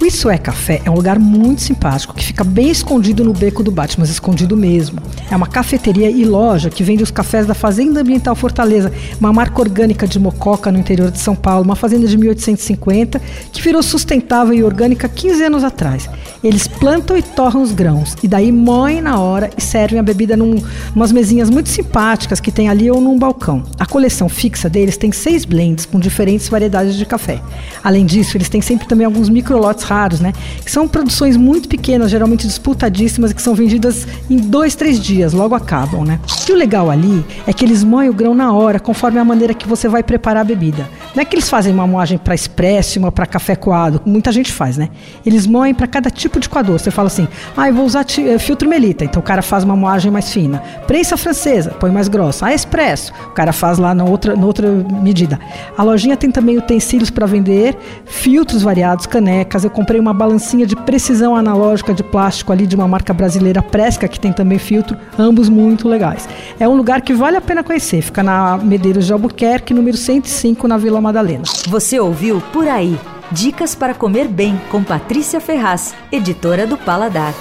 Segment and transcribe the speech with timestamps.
[0.00, 3.62] O Isso é Café é um lugar muito simpático que fica bem escondido no beco
[3.62, 4.98] do Bate, mas escondido mesmo.
[5.30, 8.90] É uma cafeteria e loja que vende os cafés da Fazenda Ambiental Fortaleza,
[9.20, 13.20] uma marca orgânica de Mococa no interior de São Paulo, uma fazenda de 1850
[13.52, 16.08] que virou sustentável e orgânica 15 anos atrás.
[16.42, 20.34] Eles plantam e torram os grãos e daí moem na hora e servem a bebida
[20.34, 20.62] num,
[20.96, 23.64] umas mesinhas muito simpáticas que tem ali ou num balcão.
[23.78, 27.38] A coleção fixa deles tem seis blends com diferentes variedades de café.
[27.84, 30.32] Além disso, eles têm sempre também alguns microlotes raros, né?
[30.64, 35.54] Que são produções muito pequenas, geralmente disputadíssimas, que são vendidas em dois, três dias, logo
[35.54, 36.20] acabam, né?
[36.48, 39.52] E o legal ali é que eles moem o grão na hora, conforme a maneira
[39.52, 40.88] que você vai preparar a bebida.
[41.14, 44.52] Não é que eles fazem uma moagem para expresso, uma para café coado, muita gente
[44.52, 44.88] faz, né?
[45.26, 46.78] Eles moem para cada tipo de coador.
[46.78, 49.74] Você fala assim, ah, eu vou usar eh, filtro melita, então o cara faz uma
[49.74, 50.62] moagem mais fina.
[50.86, 52.46] Prensa francesa, põe mais grossa.
[52.46, 55.38] Ah, expresso, o cara faz lá na outra, na outra medida.
[55.76, 59.64] A lojinha tem também utensílios para vender, filtros variados, canecas.
[59.64, 64.06] Eu comprei uma balancinha de precisão analógica de plástico ali de uma marca brasileira Presca,
[64.06, 66.28] que tem também filtro, ambos muito legais.
[66.58, 68.02] É um lugar que vale a pena conhecer.
[68.02, 71.44] Fica na Medeiros de Albuquerque, número 105, na Vila Madalena.
[71.66, 72.98] Você ouviu Por Aí.
[73.32, 77.32] Dicas para comer bem com Patrícia Ferraz, editora do Paladar.